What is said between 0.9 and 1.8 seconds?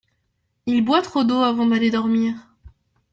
trop d’eau avant